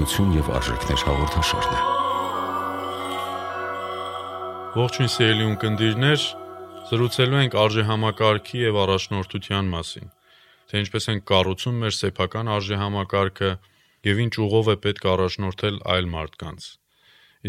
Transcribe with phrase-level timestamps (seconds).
[0.00, 1.80] Ինքնություն եւ արժեքներ հաղորդաշարն է։
[4.80, 6.22] Ողջույն սիրելի ունկնդիրներ,
[6.88, 10.08] զրուցելու ենք արժե համակարգի եւ առաջնորդության մասին։
[10.72, 13.50] Թե ինչպես են կառուցում մեր սեփական արժե համակարգը
[14.08, 16.70] եւ ինչ ուղով է պետք առաջնորդել այլ մարդկանց։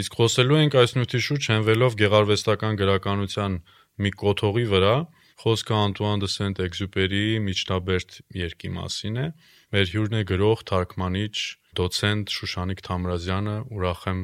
[0.03, 3.57] Իսկ խոսելու ենք այս նյութի շուրջ հենվելով գեղարվեստական գրականության
[4.03, 4.95] մի կոթողի վրա,
[5.39, 9.27] խոսքը Անտուան դե Սենտ-Էքզյուպերիի Միջնաբերդ երկի մասին է,
[9.71, 11.35] Մեր հյուրն է գրող, թարգմանիչ,
[11.79, 14.23] դոցենտ Շուշանիկ Թամրազյանը, ուրախ եմ,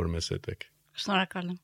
[0.00, 0.66] որ մեզ հետ եք։
[1.02, 1.58] Շնորհակալ եմ։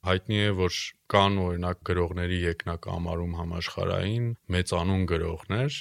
[0.00, 0.76] Հայտնի է, որ
[1.12, 5.80] կան օրինակ գրողների երկնակամարում համաշխարային մեծանուն գրողներ,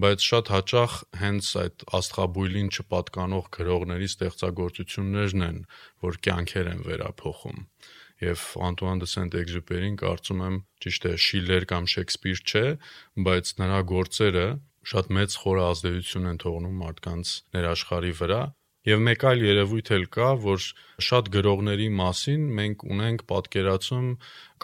[0.00, 5.58] բայց շատ հաճախ հենց այդ աստղաբույլին չպատկանող գրողների ստեղծագործություններն են,
[6.06, 7.66] որ կյանքեր են վերափոխում
[8.20, 12.64] եւ Անտուան դե Սենտ-Էքզյուպերին կարծում եմ ճիշտ է Շիլեր կամ Շեքսպիր չէ,
[13.28, 14.46] բայց նրա գործերը
[14.92, 18.42] շատ մեծ խորը ազդեցություն են թողնում մարդկանց ներաշխարի վրա
[18.88, 20.62] Եվ մեկ այլ երևույթ էլ կա, որ
[21.04, 24.06] շատ գրողների մասին մենք ունենք պատկերացում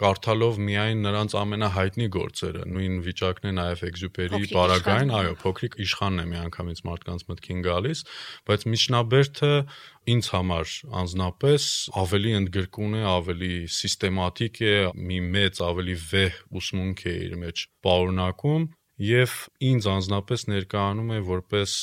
[0.01, 6.25] կարդալով միայն նրանց ամենահայտնի գործերը։ Նույն վիճակն է նաև Էքզյուպերի Պարագային, այո, փոքրիկ իշխանն է
[6.33, 8.01] միանգամից մարդկանց մտքին գալիս,
[8.49, 9.53] բայց միջնաբերդը
[10.17, 11.69] ինձ համար անznապես
[12.01, 18.69] ավելի ընդգրկուն է, ավելի սիստեմատիկ է, մի մեծ ավելի վեհ ուսմունք է իր մեջ պարունակում
[18.97, 21.73] եւ ինձ անձնապես ներկայանում է որպես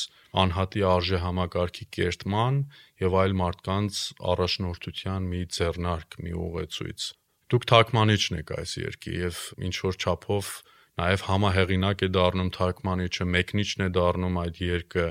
[0.44, 2.56] անհատի արժե համակարգի կերտման
[3.04, 3.98] եւ այլ մարդկանց
[4.34, 7.08] առաջնորդության մի ձեռնարկ, մի ուղեցույց։
[7.54, 10.48] Դուք թարգմանիչն եք այս երկի եւ ինչ որ չափով
[10.94, 15.06] նաև համահեղինակ է դառնում թարգմանիչը, մեկնիչն է դառնում այդ երկը։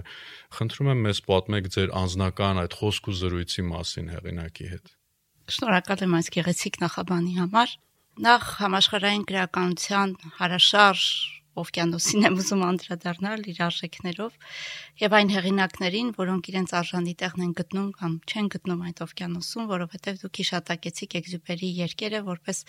[0.57, 4.93] Խնդրում եմ մեզ պատմեք ձեր անձնական այդ խոսք ու զրույցի մասին հեղինակի հետ։
[5.53, 7.75] Շնորհակալ եմ այս գեղեցիկ նախաբանի համար։
[8.23, 11.07] Նախ համաշխարհային գրականության հարաշարժ
[11.61, 14.37] օվկիանոսին եմ ուզում անդրադառնալ իր արժեքներով
[15.03, 20.17] եւ այն հեղինակներին, որոնք իրենց արժանի տեղն են գտնում կամ չեն գտնում այդ օվկիանոսում, որովհետեւ
[20.23, 22.63] դուք հիշատակեցիք Էքզյուպերի երկերը որպես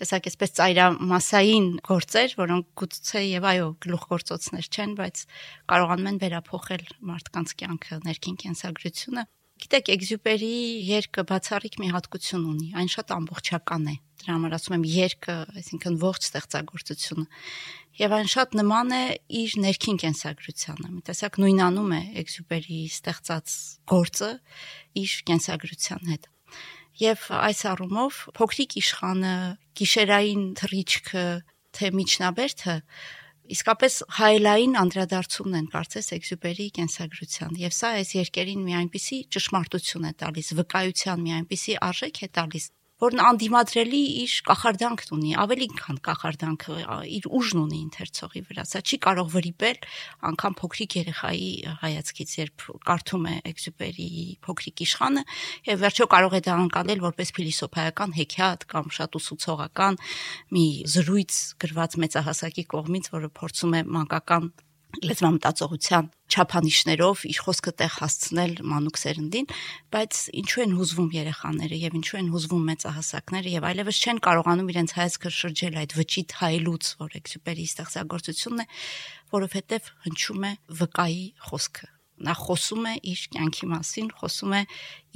[0.00, 5.26] տեսակ այսպես ծայրամասային գործեր, որոնք գուցե եւ այո գլուխգործոցներ չեն, բայց
[5.72, 9.28] կարողանում են վերափոխել մարդկանց կյանքը, ներքին կենսագրությունը
[9.62, 10.54] Գիտեք, Էքզյուպերի
[10.88, 15.98] երկը բացառիկ մի հատկություն ունի, այն շատ ամբողջական է։ Դրա համար ասում եմ երկը, այսինքն
[16.02, 17.26] ողջ ստեղծագործությունը
[18.00, 19.02] եւ այն շատ նման է
[19.42, 23.56] իր ներքին կենսագրությանը։ Մի տեսակ նույնանում է Էքսյուպերի ստեղծած
[23.92, 24.30] գործը
[25.02, 26.28] իր կենսագրության հետ։
[27.02, 29.34] Եվ այս առումով փոքրիկ իշխանը,
[29.80, 31.26] գիշերային թռիչքը,
[31.72, 32.76] թե միջնաբերդը
[33.52, 40.12] իսկապես հայելային անդրադարձումն են կարծես Էքսյուպերի կենսագրության եւ սա այս երկերին մի այնպիսի ճշմարտություն է
[40.22, 42.68] տալիս վկայության մի այնպիսի արժեք է տալիս
[43.02, 46.76] որն անդիմադրելի իր կախարդանքն ունի, ավելի քան կախարդանքը
[47.16, 49.80] իր ուժն ունի ընթերցողի վրա։ Սա չի կարող վրիպել
[50.30, 51.50] անգամ փոքրիկ երեխայի
[51.82, 55.24] հայացքից, երբ կարդում է Էքսյուպերիի փոքրիկ իշխանը,
[55.72, 59.98] եւ վերջո կարող է դա անցնել որպես փիլիսոփայական հեքիաթ կամ շատ ուսուցողական
[60.54, 64.52] մի զրույց գրված մեծահասակի կողմից, որը փորձում է մանկական
[65.02, 69.48] լեզվամտածողության չափանիշներով իր խոսքը տեղ հասցնել մանուկ սերնդին,
[69.94, 74.94] բայց ինչու են հուզվում երեխաները եւ ինչու են հուզվում մեծահասակները եւ այլևս չեն կարողանում իրենց
[74.98, 78.68] հայացքը շրջել այդ վճիտ հայլուց, որ Էքսյուպերի ստեղծագործությունն է,
[79.32, 81.92] որովհետեւ հնչում է վկայի խոսքը
[82.22, 84.62] նա խոսում է իր կյանքի մասին, խոսում է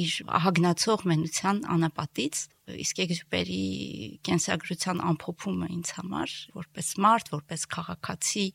[0.07, 3.63] իր ահագնացող մենության անապատից, իսկ Էքզյուպերի
[4.27, 8.47] կենսագրության ամփոփումը ինձ համար որպես մարդ, որպես քաղաքացի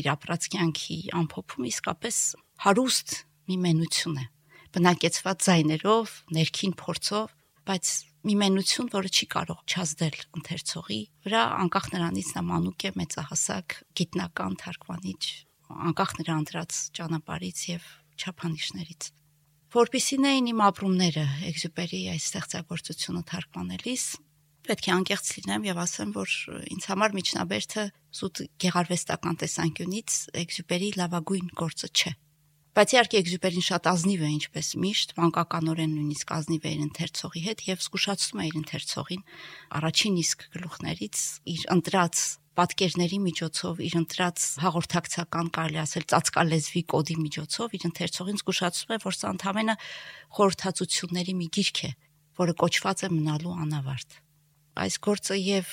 [0.00, 2.20] իր ապրած կյանքի ամփոփում իսկապես
[2.66, 3.16] հարուստ
[3.50, 4.26] մի մենություն է
[4.70, 7.30] բնակեցված ձայներով, ներքին փորձով,
[7.66, 7.92] բայց
[8.26, 14.58] մի մենություն, որը չի կարող չազդել ընթերցողի վրա, անկախ նրանից նա մանուկ է, մեծահասակ, գիտնական,
[14.60, 15.22] թարգմանիչ,
[15.90, 17.88] անկախ նրա ընտրած ճանապարից եւ
[18.20, 19.10] չափանիշներից
[19.70, 24.06] որpիսին էին իմ ապրումները Էքզյուպերի այս ստեղծագործությունը թարգմանելիս
[24.70, 26.32] պետք է անկեղծ լինեմ եւ ասեմ որ
[26.74, 27.84] ինձ համար միջնաբերդը
[28.20, 32.12] զուտ գեղարվեստական տեսանկյունից Էքզյուպերի լավագույն գործը չէ
[32.70, 37.64] Բայց իհարկե Էքզյուպերին շատ ազնիվ է, ինչպես միշտ, մանկականորեն նույնիսկ ազնիվ է իր ընթերցողի հետ
[37.66, 39.24] եւ զգուշացնում է իր ընթերցողին
[39.80, 42.22] առաջին իսկ գլուխներից իր ընտրած
[42.60, 49.20] պատկերների միջոցով, իր ընտրած հաղորդակցական կարելի ասել ծածկալեզվի կոդի միջոցով իր ընթերցողին զգուշացնում է, որ
[49.20, 49.92] սա ընդհանրապես
[50.38, 51.94] խորհրդածությունների մի գիրք է,
[52.40, 54.20] որը կոչված է մնալու անավարտ
[54.80, 55.70] այս գործը եւ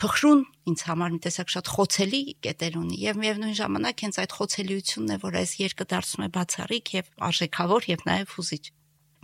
[0.00, 5.14] փխրուն ինձ համար մի տեսակ շատ խոցելի կետեր ունի եւ միևնույն ժամանակ հենց այդ խոցելիությունն
[5.16, 8.64] է որ այս երկը դարձնում է բացառիկ եւ արժեքավոր եւ նաեւ հուզիչ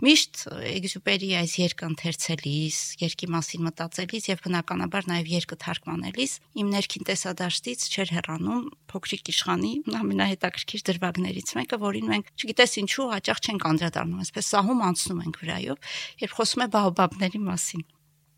[0.01, 0.39] Միշտ
[0.73, 7.85] Էգզյուպերի այս երկը ընթերցելիս, երկի մասին մտածելիս եւ բնականաբար նաեւ երկը թարգմանելիս իմ ներքին տեսադաշտից
[7.93, 14.49] չէր հեռանում փոքրիկ իշխանի ամենահետաքրքիր դրվագներից մեկը, որին մենք չգիտես ինչու հաճախ չենք անդրադառնում, այսպես
[14.53, 15.91] սահում անցնում ենք վրայով,
[16.25, 17.85] երբ խոսում է բաոբաբների մասին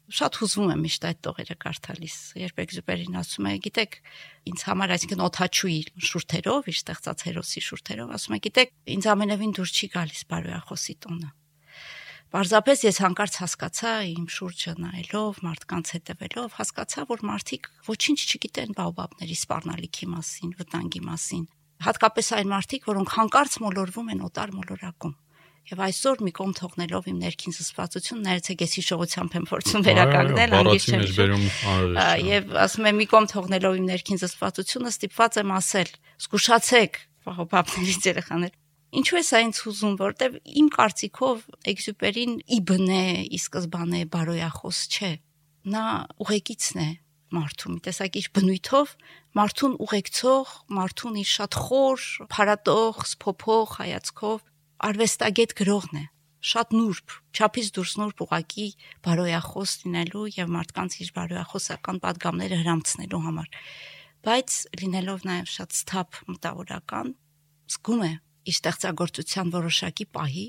[0.06, 3.96] շատ հուզվում եմ միշտ այդ տողերը կարդալիս։ Երբ Էգզուպերին ասում է, գիտեք,
[4.51, 5.80] ինձ համար այսինքն օթաչուի
[6.10, 11.34] շուրթերով, իր ստեղծած հերոսի շուրթերով, ասում է, գիտեք, ինձ ամենևին դուր չի գալիս բարոյախոսի տոնը։
[12.36, 19.38] Պարզապես ես հանկարծ հասկացա իմ շուրջը նայելով, մարդկանց հետևելով, հասկացա, որ մարդիկ ոչինչ չգիտեն բաոբաբների
[19.40, 21.46] սպառնալիքի մասին, վտանգի մասին։
[21.86, 25.16] Հատկապես այն մարդիկ, որոնք հանկարծ մոլորվում են օտար մոլորակում
[25.66, 30.86] Եվ այսօր մի կողմ թողնելով իմ ներքին զսպվածություն, ներեցեք ես հիշողությամբ եմ փորձում վերականգնել անգիշ
[30.92, 31.46] չեմ բերում
[32.28, 35.90] եւ ասում եմ մի կողմ թողնելով իմ ներքին զսպվածությունը ստիպված եմ ասել
[36.22, 38.54] զգուշացեք պապներից երեխաներ
[38.96, 41.40] Ինչու է սա ինձ հուզում, որտեվ իմ կարծիքով
[41.72, 45.12] Էքսյուպերին իբն է, ի սկզբանե բարոյախոս չէ։
[45.76, 45.86] Նա
[46.24, 46.90] ուղեկիցն է
[47.36, 48.92] մարդու մի տեսակ իր բնույթով
[49.36, 54.44] մարդուն ուղեկցող, մարդուն իր շատ խոր, փարատող, սփոփող հայացքով
[54.86, 56.06] արվեստագետ գրողն է
[56.46, 58.66] շատ նուրբ, չափից դուրս նուրբ ուղակի
[59.06, 63.50] բարոյախոս լինելու եւ մարդկանց իր բարոյախոսական падգամները հрамցնելու համար։
[64.26, 67.10] Բայց լինելով նաեւ շատ սթափ մտավորական,
[67.76, 68.12] զգում է,
[68.46, 70.46] իր ստեղծագործության որոշակի պահի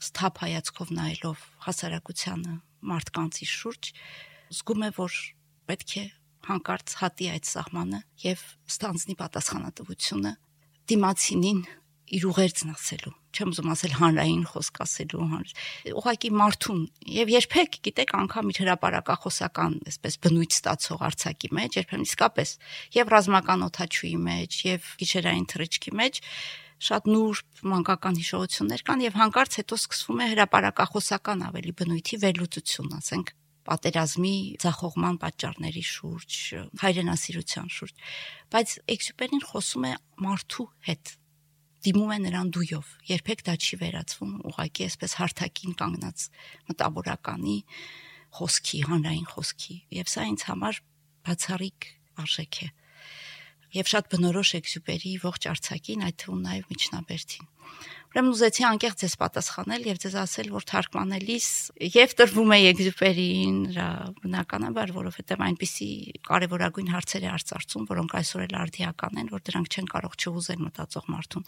[0.00, 2.54] սթափ հայացքով նայելով հասարակությանը,
[2.90, 3.90] մարդկանց իր շուրջ,
[4.60, 5.18] զգում է, որ
[5.70, 6.04] պետք է
[6.50, 10.32] հանկարծ հատի այդ սահմանը եւ ստանձնի պատասխանատվությունը
[10.90, 11.60] դիմացինին
[12.10, 15.26] իր ուղերձն ասելու չեմ ուզում ասել հանրային խոսք ասելու
[16.00, 16.80] ուղղակի մարդուն
[17.14, 22.54] եւ երբեք գիտեք անգամ իր հրաապարակախոսական այսպես բնույթ ստացող արցակի մեջ երբեմն իսկապես
[22.98, 26.20] եւ ռազմական օթաչուի մեջ եւ գիշերային թռիչքի մեջ
[26.80, 33.32] շատ նուրբ մանկական հիշողություններ կան եւ հանկարծ հետո սկսվում է հրաապարակախոսական ավելի բնույթի վերլուծություն ասենք
[33.70, 34.34] պատերազմի
[34.64, 36.36] ցախողման պատճառների շուրջ,
[36.80, 38.04] հայրենասիրության շուրջ,
[38.54, 39.92] բայց Էքսյուպերին խոսում է
[40.24, 41.12] մարդու հետ,
[41.84, 46.26] դիմում է նրան դույով։ Երբեք դա չի վերածվում ուղակի այսպես հարթակին կանգնած
[46.70, 47.56] մտավորականի
[48.40, 50.82] խոսքի, հանրային խոսքի։ Եվ սա ինձ համար
[51.30, 51.88] բացառիկ
[52.24, 52.68] արժեք է։
[53.70, 57.50] Եվ շատ բնորոշ էքսյուպերի ողջ արցակին, այդ թվում նաև միջնաբերդին։
[58.10, 61.46] Ուրեմն ուզեցի անկեղծ ես պատասխանել եւ ձեզ ասել, որ թարգմանելիս
[61.94, 63.86] եւ տրվում է Էգզյուպերին, դրա
[64.24, 65.90] բնականաբար, որովհետեւ այնպիսի
[66.26, 71.06] կարեւորագույն հարցեր է արծարծում, որոնք այսօր էլ արդիական են, որ դրանք չեն կարող չհուզել մտածող
[71.14, 71.46] մարդուն։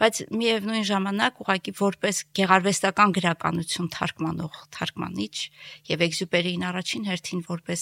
[0.00, 5.36] Բայց միևնույն ժամանակ ուղղակի որպես գեղարվեստական գրականություն թարգմանող թարգմանիչ
[5.92, 7.80] եւ Էգզյուպերին առաջին հերթին որպես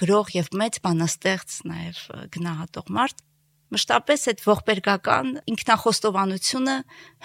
[0.00, 2.04] գրող եւ մեծ բանաստեղծ նաեւ
[2.40, 3.26] գնահատող մարդ
[3.70, 6.74] մշտապես այդ ողբերգական ինքնախոստովանությունը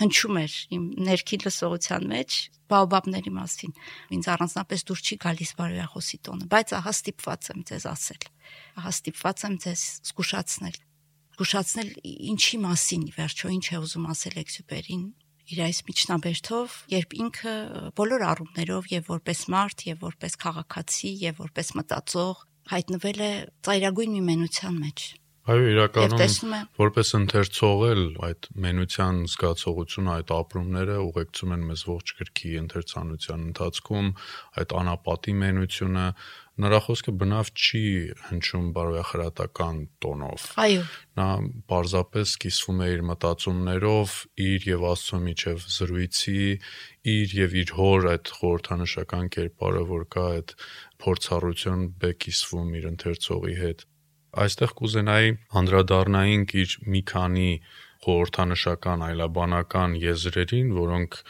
[0.02, 2.38] հնչում էր իմ ներքին լսողության մեջ
[2.70, 3.74] բաոբաբների մասին։
[4.16, 8.24] Ինձ առանձնապես դուր չի գալիս բարոյախոսի տոնը, բայց ահա ստիպված եմ ձեզ ասել։
[8.82, 10.80] Ահա ստիպված եմ ձեզ զգուշացնել։
[11.36, 11.90] Զգուշացնել
[12.36, 15.06] ինչի մասին, վերջո ինչ է ուզում ասել Էքսյուպերին
[15.46, 17.54] իր այս միջնաբերդով, երբ ինքը
[18.00, 23.30] բոլոր առումներով եւ որպես մարդ, եւ որպես քաղաքացի, եւ որպես մտածող հայտնվել է
[23.68, 25.06] ծայրագույն մի մենության մեջ
[25.46, 32.54] Այո, իրականում որպես ընթերցող էլ այդ մենության զգացողությունը, այդ ապրումները ուղեկցում են մեզ ողջ գրքի
[32.64, 34.10] ընթերցանության ընթացքում,
[34.62, 36.08] այդ անապատի մենությունը,
[36.66, 37.84] նրա խոսքը բնավ չի
[38.26, 40.84] հնչում բարոյախրատական տոնով։ Այո։
[41.20, 41.30] Նա
[41.70, 46.46] պարզապես կիսվում է իր մտածումներով, իր եւ Աստծո միջև զրույցի,
[47.16, 50.56] իր եւ իր հոր այդ խորհրդանշական կերպարը, որ կա այդ
[51.06, 53.92] փորձառություն բեկիսվում իր ընթերցողի հետ
[54.44, 57.52] այստեղ կուզենայի անդրադառնայինք իր մի քանի
[58.06, 61.22] խորհրդանշական այլաբանական եզրերին, որոնք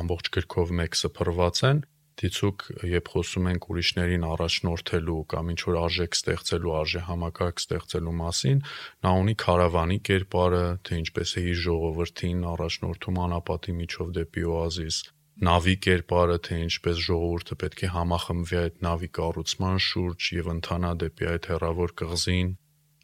[0.00, 1.82] ամբողջ գրքով մեկ սփռված են
[2.20, 8.60] դիցուկ երբ խոսում ենք ուրիշներին առաջնորդելու կամ ինչ որ արժեք ստեղծելու, արժե համակարգ ստեղծելու մասին,
[9.06, 15.00] նա ունի քարավանի կերպարը, թե ինչպես է իր ժողովրդին առաջնորդում անապատի միջով դեպի օազիս,
[15.42, 21.26] նավի կերպարը, թե ինչպես ժողովուրդը պետք է համախմբվի այդ նավի կառուցման շուրջ եւ ընթանա դեպի
[21.34, 22.52] այդ հերավոր կղզին,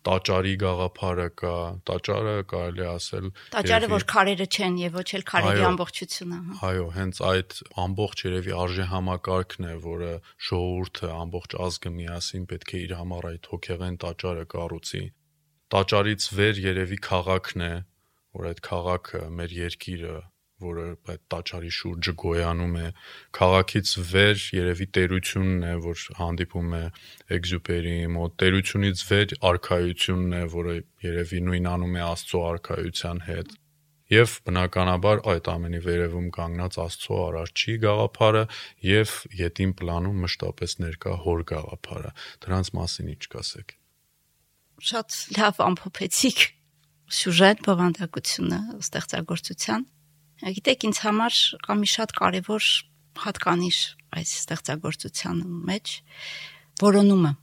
[0.06, 1.56] տաճարի գաղափարը կա,
[1.90, 7.20] տաճարը կարելի ասել Տաճարը որ քարերը չեն եւ ոչ էլ քարերի ամբողջությունը, հա։ Այո, հենց
[7.30, 10.14] այդ ամբողջ երևի արժե համակարգն է, որը
[10.48, 15.04] ժողովուրդը ամբողջ ազգը միասին պետք է իր համար այդ հոգեղեն տաճարը կառուցի։
[15.70, 17.74] Տաճարից վեր երևի քաղաքն է,
[18.40, 20.16] որ այդ քաղաքը մեր երկիրը
[20.64, 22.88] որը այդ տաճարի շուրջը գոյանում է
[23.38, 26.82] քաղաքից վեր երևի տերությունն է որ հանդիպում է
[27.38, 30.76] էգզյուպերի մոտ տերությունից վեր արխայությունն է որը
[31.08, 33.58] երևի նույնանում է աստծո արխայության հետ
[34.10, 38.44] եւ բնականաբար այդ ամենի վերևում կանգնած Աստծո արարչի գաղափարը
[38.90, 43.76] եւ յետին պլանում մշտապես ներկա հոր գաղափարը դրանց մասին ինչ կասեք
[44.80, 46.42] շատ լավ ամփոփեցիք.
[47.10, 49.82] Սյուժետ բովանդակությունը ստեղծագործության
[50.40, 52.70] գիտեք ինձ համար կա մի շատ կարևոր
[53.24, 53.80] հատկանիշ
[54.20, 55.92] այս ստեղծագործության մեջ.
[56.80, 57.34] Որոնումը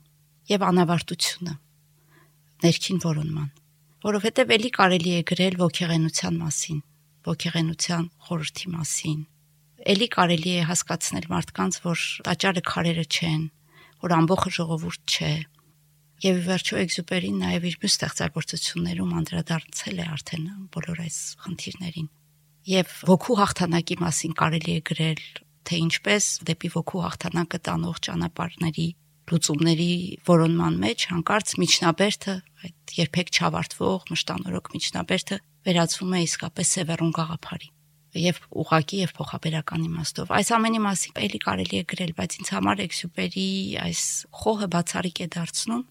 [0.50, 1.54] եւ անավարտությունը
[2.64, 3.48] ներքին որոնման
[4.04, 6.78] որովհետև ելի կարելի է գրել ողեղենության մասին,
[7.26, 9.22] ողեղենության խորհրդի մասին։
[9.88, 13.42] Ելի կարելի է հասկացնել մարդկանց, որ տաճարը քարերը չեն,
[14.06, 15.32] որ ամբողջ ժողովուրդ չէ։
[16.28, 22.08] Եվ վերջո Էքզուպերին նաև իր մյուս ստեղծագործություններում անդրադարձել է արդեն բոլոր այս խնդիրներին։
[22.68, 25.20] Եվ ոգու հաղթանակի մասին կարելի է գրել,
[25.68, 28.88] թե ինչպես դեպի ոգու հաղթանակը տանող ճանապարհների
[29.28, 29.88] լուծումների
[30.28, 32.34] որոնման մեջ հանկարծ միջնաբերդը
[32.68, 37.70] այդ երբեք չավարտվող մշտանորոք միջնաբերդը վերածվում է իսկապես սևեռուն գաղափարի
[38.18, 42.82] եւ ուղակի եւ փոխաբերական իմաստով այս ամենի մասին էլի կարելի է գրել բայց ինձ համար
[42.88, 43.48] էքսյուպերի
[43.84, 44.02] այս
[44.40, 45.84] խոհը բացառիկ է դարձնում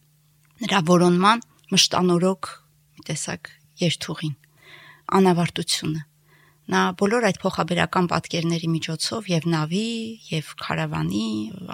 [0.65, 1.45] նրա որոնման
[1.77, 2.51] մշտանորոք
[2.97, 3.51] մի տեսակ
[3.85, 4.35] երթուղին
[5.17, 6.01] անավարտությունը
[6.67, 9.83] Նա բոլոր այդ փոխաբերական պատկերների միջոցով եւ նավի,
[10.27, 11.27] եւ քարավանի,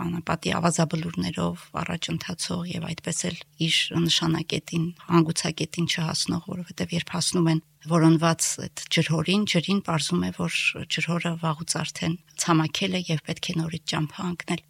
[0.03, 7.63] անապատի ավազաբլուրներով առաջ ընթացող եւ այդպես էլ իր նշանակետին, հանգուցակետին չհասնող, որովհետեւ երբ հասնում են
[7.89, 10.59] որոնված այդ ջրհորին, ջրին ողրում է, որ
[10.93, 14.63] ջրհորը վաղուց արդեն ցամաքել է եւ պետք է նորից ճամփա ընկնել։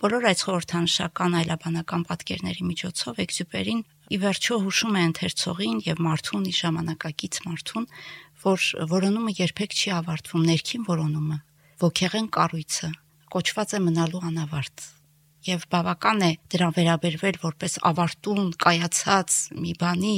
[0.00, 6.54] Բոլոր այդ խորհրդանշական այլաբանական պատկերների միջոցով Էքսյուպերին ի վերջո հուշում է ընթերցողին եւ մարդուն, ի
[6.56, 7.84] ժամանակակից մարդուն,
[8.44, 11.36] որ որոնումը երբեք չի ավարտվում, ներքին որոնումը,
[11.84, 12.90] ոգեղեն կառույցը
[13.30, 14.88] կոչված է մնալու անավարտ
[15.46, 20.16] եւ բավական է դրան վերաբերվել որպես ավարտուն կայացած մի բանի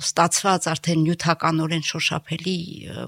[0.00, 2.56] ստացված արդեն նյութականորեն շոշափելի,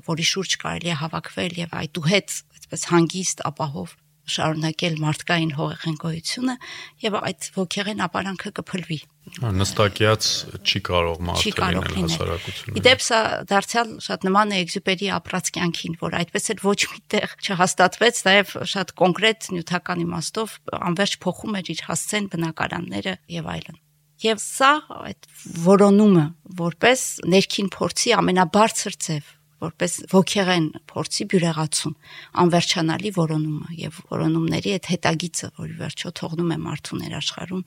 [0.08, 3.96] որի շուրջ կարելի է հավաքվել եւ այդուհետ այսպես հանգիստ ապահով
[4.34, 6.56] շարունակել մարդկային հողեղենկոյությունը
[7.04, 8.98] եւ այդ ոգեղեն ապարանքը կփլվի
[9.38, 10.28] նստակյաց
[10.64, 13.18] չի կարող մարդը լինել հասարակությունը իդեպ սա
[13.50, 18.94] դարձյալ շատ նման է էքզյուպերի ապրած կյանքին որ այդպես էլ ոչ միտեղ չհաստատվեց նաեւ շատ
[19.02, 23.84] կոնկրետ նյութական իմաստով անverջ փոխում էր իր հասցեն բնակարանները եւ այլն
[24.18, 24.68] Եվ սա
[24.98, 25.26] այդ
[25.62, 26.24] որոնումը
[26.58, 29.28] որպես ներքին փորձի ամենաբարձր ձև
[29.64, 31.94] որպես ոգեղեն փորձի բյուրեղացում,
[32.42, 37.62] անվերջանալի որոնումը եւ որոնումների այդ հետագիծը, որի վերջո թողնում է մարդու ներաշխարում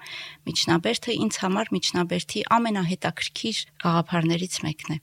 [0.51, 4.99] միջնաբերդը ինձ համար միջնաբերդի ամենահետաքրքիր գաղափարներից մեկն է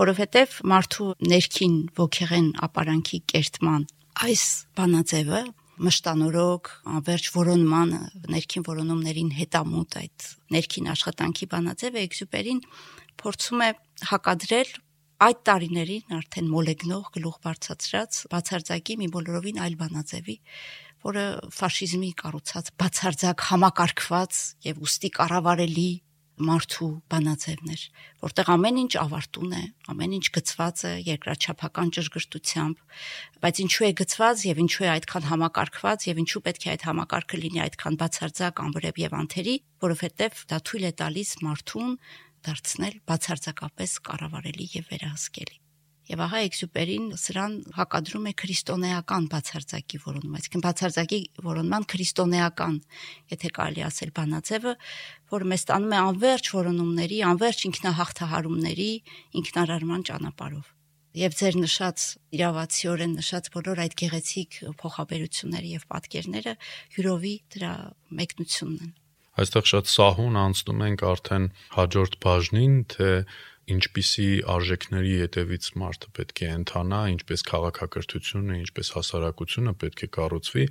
[0.00, 3.82] որովհետև մարդու ներքին ոգեղեն ապարանքի կերտման
[4.24, 4.44] այս
[4.80, 5.40] բանաձևը
[5.80, 8.00] մշտանորոք անverջ որոնմանը
[8.32, 12.62] ներքին որոնումներին հետամուտ այդ ներքին աշխատանքի բանաձևը էքսյուպերին
[13.20, 13.70] փորձում է
[14.10, 14.72] հակադրել
[15.20, 20.36] այդ տարիներին արդեն մոլեգնող գլուխ բարձրացրած բացարձակի մի բոլորովին այլ բանաձևի,
[21.04, 21.24] որը
[21.56, 24.38] ֆաշիզմի կառուցած բացարձակ համակարգված
[24.70, 25.90] եւ ուստի կառավարելի
[26.40, 27.82] մարդու բանաձևներ,
[28.24, 29.62] որտեղ ամեն ինչ ավարտուն է,
[29.92, 32.80] ամեն ինչ գծված է երկրաչափական ճշգրտությամբ,
[33.44, 37.40] բայց ինչու է գծված եւ ինչու է այդքան համակարգված եւ ինչու պետք է այդ համակարգը
[37.44, 41.92] լինի այդքան բացարձակ անվրեպ եւ անթերի, որովհետեւ դա թույլ է տալիս մարդուն
[42.46, 45.58] դարձնել բացարձակապես կառավարելի եւ վերահսկելի։
[46.10, 52.80] Եվ ահա Էքսյուպերին սրան հակադրում է քրիստոնեական բացարձակի որոնում, այսինքն բացարձակի որոնման քրիստոնեական,
[53.30, 54.74] եթե կարելի ասել բանաձևը,
[55.36, 58.90] որը մեզ տանում է անverջ որոնումների, անverջ ինքնահաղթահարումների,
[59.38, 60.74] ինքնարարման ճանապարհով
[61.20, 62.02] եւ ձեր նշած
[62.38, 66.54] իրավացիորեն նշած բոլոր այդ գեղեցիկ փոխաբերությունները եւ պատկերները
[66.96, 67.72] յուրովի դրա
[68.20, 68.92] մեկնությունն են
[69.38, 71.46] այստեղ շատ սահուն անցնում ենք արդեն
[71.76, 73.10] հաջորդ բաժնին, թե
[73.70, 80.64] ինչպիսի արժեքների յետևից մարդը պետք է ընթանա, ինչպես քաղաքակրթությունը, ինչպես հասարակությունը պետք է կառուցվի։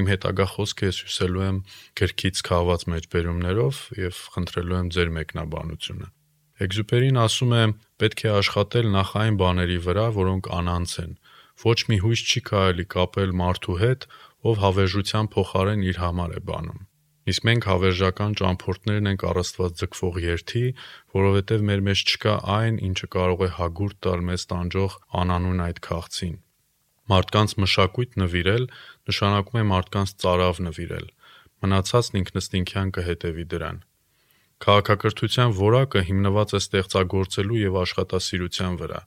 [0.00, 1.58] Իմ հետագա խոսքը ես հյուսելու եմ
[2.00, 6.08] գրքից քաղված մեջբերումներով եւ խնդրելու եմ ձեր մեկնաբանությունը։
[6.56, 7.62] Էքզուպերին ասում է.
[8.00, 11.12] պետք է աշխատել նախ այն բաների վրա, որոնք անանց են։
[11.66, 14.10] Ոչ մի հույս չի կարելի կապել մարդու հետ,
[14.46, 16.85] ով հավերժության փոխարեն իր համար է բանում։
[17.26, 20.60] Իսկ մենք հավերժական ճամփորդներն ենք առաստված ձգվող երթի,
[21.16, 24.92] որովհետև մեր մեջ չկա այն, ինչը կարող է հագուրտ տալ մեզ տանջող
[25.22, 26.36] անանուն այդ քաղցին։
[27.10, 28.68] Մարդկանց մշակույթ նվիրել
[29.10, 31.08] նշանակում է մարդկանց ծարավ նվիրել։
[31.66, 33.82] Մնացածն ինքնստինքյան կհետևի դրան։
[34.66, 39.00] Քաղաքակրթության որակը հիմնված է ստեղծագործելու եւ աշխատասիրության վրա։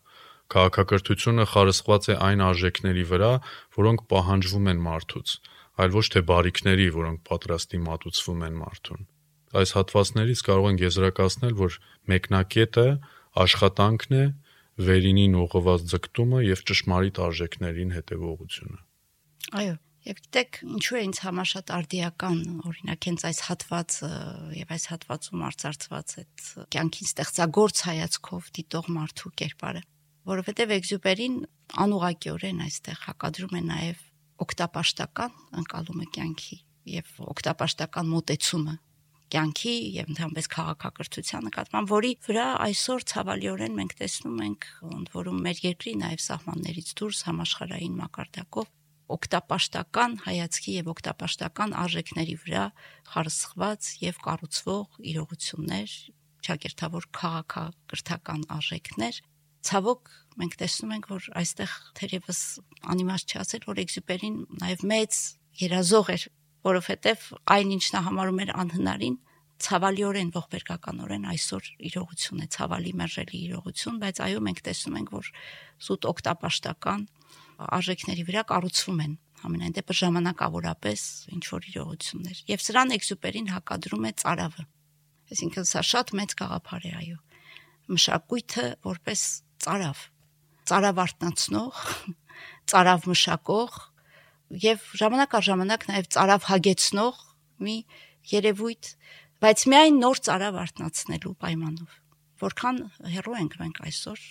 [0.50, 3.32] Քաղաքակրթությունը խարսխված է այն արժեքների վրա,
[3.80, 5.36] որոնք պահանջվում են մարդուց
[5.80, 9.04] այլ ոչ թե բարիքների, որոնք պատրաստի մատուցվում են մարդուն։
[9.60, 11.78] Այս հատվածներից կարող ենք եզրակացնել, որ
[12.12, 12.88] մեկնակետը
[13.44, 14.26] աշխատանքն է,
[14.90, 18.80] վերինին ուղղված ձգտումը եւ ճշմարիտ արժեքներին հետեւողությունը։
[19.60, 19.76] Այո,
[20.08, 22.38] Եվ գիտեք, ինչու է ինձ համար շատ արդիական,
[22.70, 24.12] օրինակ, հենց այս հատվածը
[24.56, 26.46] եւ այս հատվածում արծարծված այդ
[26.76, 29.84] կյանքին ստեղծագործ հայացքով դիտող մարդու կերպարը,
[30.32, 31.36] որովհետեւ Էքզյուպերին
[31.84, 34.09] անուղակիորեն այստեղ հակադրում է նաեւ
[34.46, 36.58] օկտապաշտական անցալումը կյանքի
[36.90, 38.76] եւ օկտապաշտական մոտեցումը
[39.30, 45.62] կյանքի եւ ընդհանրապես քաղաքակրթության նկատմամբ, որի վրա այսօր ցավալիորեն մենք տեսնում ենք, ընդ որում մեր
[45.70, 48.72] երկրի նաեւ սահմաններից դուրս համաշխարհային մակարդակով
[49.10, 52.66] օկտապաշտական հայացքի եւ օկտապաշտական արժեքների վրա
[53.10, 55.96] խարսխված եւ կառուցվող իրողություններ,
[56.46, 59.22] ճակերտավոր քաղաքակրթական արժեքներ,
[59.68, 62.40] ցավոք մենք տեսնում ենք, որ այստեղ թերևս
[62.94, 65.18] անիմաստ չի ասել, որ էքսյուպերին նաև մեծ
[65.60, 66.24] երազող էր,
[66.70, 67.26] որովհետև
[67.56, 69.18] այնինչ նա համարում էր անհնարին,
[69.60, 75.32] ցավալիորեն ողբերգականորեն այսօր իրողություն է, ցավալի մերժելի իրողություն, բայց այո մենք տեսնում ենք, որ
[75.90, 77.02] սուտ օկտապաշտական
[77.60, 81.02] արժեքների վրա կառուցվում են ամենայն դեպս ժամանակավորապես
[81.36, 84.66] ինչ որ իրողություններ եւ սրան էքսուպերին հակադրում է цаրավը
[85.30, 87.20] այսինքն սա շատ մեծ գաղափար է այո
[87.96, 89.24] մշակույթը որպես
[89.66, 90.02] ծարավ
[90.70, 91.80] ծարավարտնացնող
[92.72, 93.80] ծարավ մշակող
[94.66, 97.22] եւ ժամանակ առ ժամանակ նաեւ ծարավ հագեցնող
[97.66, 97.78] մի
[98.34, 98.92] երևույթ
[99.44, 101.96] բայց միայն նոր ծարավ արտնացնելու պայմանով
[102.44, 104.28] որքան հեռու ենք մենք այսօր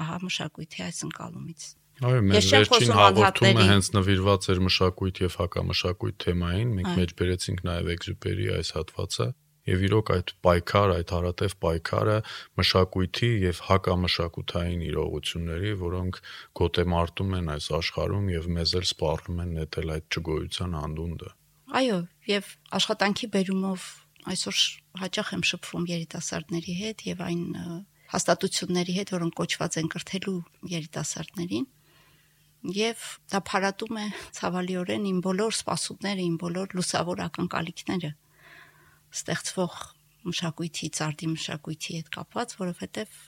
[0.00, 1.68] ահա մշակույթի այս ընկալումից
[2.00, 7.90] Այո, մեր վերջին հաղորդումը հենց նվիրված էր մշակույթ եւ հակամշակույթ թեմային։ Մենք մեջ բերեցինք նաեւ
[7.94, 9.26] Էքսյուպերի այս հատվածը,
[9.70, 12.16] Եվ իրոք այդ պայքար, այդ հարատև պայքարը
[12.60, 16.20] մշակույթի եւ հակամշակութային իրողությունների, որոնք
[16.60, 21.30] գոտեմարտում են այս աշխարհում եւ մեզ էլ սպառնում են նետել այդ ճգոյության անդունդը։
[21.80, 21.98] Այո,
[22.30, 22.48] եւ
[22.80, 23.84] աշխատանքի բերումով
[24.30, 24.62] այսօր
[25.00, 27.44] հաճախ եմ շփվում երիտասարդների հետ եւ այն
[28.10, 31.68] հաստատությունների հետ, որոնք կոչված են կրթելու երիտասարդներին
[32.76, 38.10] եւ դա փարատում է ցավալիորեն իմ բոլոր սպասումները, իմ բոլոր լուսավոր ակնկալիքները
[39.16, 39.76] ստեղծվող
[40.30, 43.20] մշակույթի, ծարդի մշակույթի հետ կապված, որովհետեւ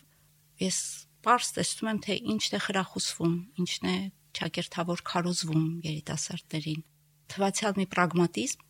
[0.63, 0.79] ես
[1.23, 3.97] པարս տեսնում եմ, թե ինչն է խրախուսվում, ինչն է
[4.39, 6.83] ճակերտավոր քարոզվում երիտասարդներին։
[7.33, 8.67] Թվացial մի պրագմատիզմ,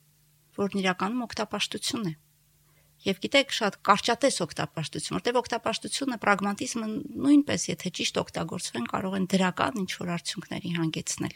[0.63, 2.15] որն իրականում օգտապաշտություն է
[3.03, 6.91] Եվ գիտեք, շատ կարճատես օգտապաշտություն, որտեղ օգտապաշտությունը, պրագմատիզմը
[7.25, 11.35] նույնպես, եթե ճիշտ օգտագործվեն, կարող են դրական ինչ-որ արդյունքների հանգեցնել։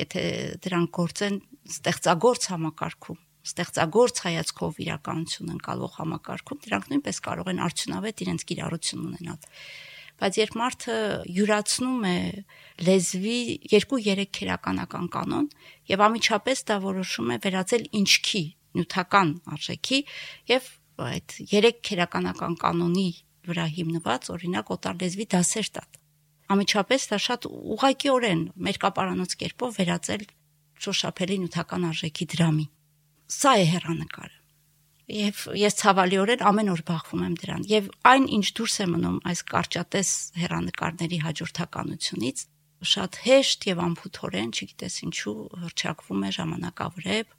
[0.00, 0.24] Եթե
[0.66, 1.38] դրանք գործեն
[1.78, 9.40] ստեղծագործ համակարգում, ստեղծագործ հայացքով իրականություն ընկալող համակարգում, դրանք նույնպես կարող են արդյունավետ իրենց կիրառություն ունենալ
[10.18, 10.94] բայց երբ մարդը
[11.30, 12.18] յուրացնում է
[12.88, 13.38] լեզվի
[13.70, 15.46] 2-3 քերականական կանոն
[15.92, 18.42] եւ ամիջապես դա որոշում է վերածել ինչքի
[18.78, 20.00] նյութական արժեքի
[20.50, 23.08] եւ այդ երեք քերականական կանոնի
[23.48, 26.00] վրա հիմնված օրինակ օտարլեզվի դասեր տալ։
[26.54, 30.26] Ամիջապես դա շատ ուղղակիորեն մեր կապարանոց կերպով վերածել
[30.84, 32.66] շոշափելի նյութական արժեքի դրամի։
[33.28, 34.36] Սա է հերանեկարը։
[35.08, 39.42] Եվ ես ցավալիորեն ամեն օր բախվում եմ դրան։ Եվ այն ինչ դուրս է մնում այս
[39.52, 40.10] կարճատես
[40.42, 42.42] հերանեկարների հաջորդականությունից,
[42.92, 47.32] շատ հեշտ եւ անփութորեն, չգիտես ինչու, հրճակվում է ժամանակավրեպ,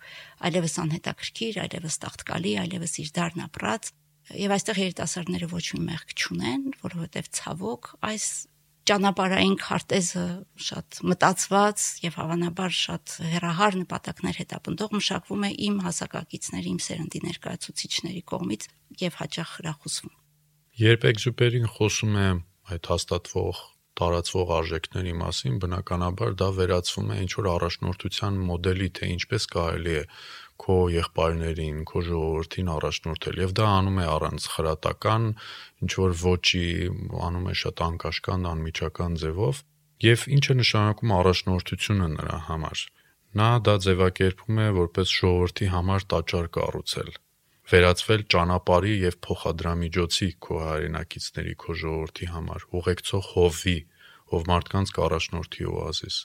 [0.49, 3.91] այլևս անհետաքրքիր, այլևս տաղտկալի, այլևս իր դառն ապրած,
[4.39, 8.25] եւ այստեղ երիտասարդները ոչ մի մեղք չունեն, որովհետեւ ցավոք այս
[8.89, 10.25] ճանապարհային քարտեզը
[10.65, 18.23] շատ մտածված եւ հավանաբար շատ հերահար նպատակներ հետապնդող մշակվում է իմ հասակակիցների, իմ սերնդի ներկայացուցիչների
[18.33, 18.69] կողմից
[19.03, 20.15] եւ հաճախ հրախուսվում։
[20.79, 22.29] Երբ էքզուպերին խոսում է
[22.69, 23.61] այդ հաստատվող
[23.99, 30.03] տարածվող արժեքների մասին, բնականաբար դա վերածվում է ինչ որ առաջնորդության մոդելի, թե ինչպես կարելի է
[30.63, 35.29] քո եղբայրներին, քո ժողովրդին առաջնորդել եւ դա անում է առանց խրատական,
[35.85, 36.65] ինչ որ ոչի
[37.29, 39.63] անում է շատ անկաշկան, անմիջական ձևով
[40.09, 42.85] եւ ինչը նշանակում առաջնորդությունը նրա համար։
[43.39, 47.11] Նա դա ձևակերպում է որպես ժողովրդի համար տաճար կառուցել
[47.69, 53.77] վերածվել ճանապարհի եւ փոխադրամիջոցի քո հայրենակիցների քո ժողովրդի համար ուղեկցող հովվի
[54.37, 56.17] ով մարդկանց կառաջնորդի օազիս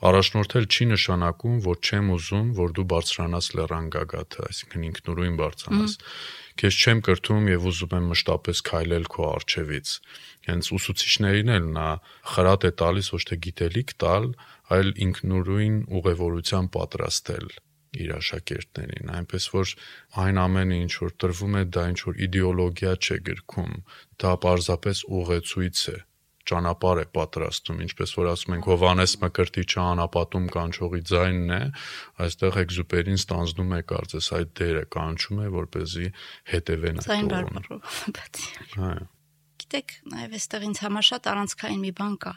[0.00, 5.96] Առաջնորդել չի նշանակում, որ չեմ ուզում, որ դու բարձրանաս լեռան գագաթը, այսինքն ինքնուրույն բարձրանաս։
[6.60, 9.92] Քեզ չեմ կրթում եւ ուզում եմ մշտապես քայլել քո արջևից։
[10.48, 11.88] Հենց ուսուցիչներին էլ նա
[12.32, 14.28] խրատ է տալիս ոչ թե գիտելիք տալ,
[14.80, 17.48] այլ ինքնուրույն ուղևորության պատրաստել
[18.00, 19.72] իր աշակերտներին, այնպես որ
[20.24, 23.74] այն ամենը ինչ որ տրվում է, դա ինչ որ իդեոլոգիա չէ գրքում,
[24.22, 25.96] դա պարզապես ուղեցույց է
[26.48, 31.62] ճանապարհ է պատրաստում, ինչպես որ ասում ենք Հովանես Մկրտիչը անապատում կանչողի ձայնն է,
[32.26, 36.12] այստեղ Էքզուպերին ստանձնում է կարծես այդ դերը կանչում է, որ เป զի
[36.54, 37.64] հետևեն այդ կողմը։
[38.90, 39.08] Այո
[39.60, 42.30] Գիտեք, նաև այստեղ ինձ համար շատ առանցքային մի բան կա,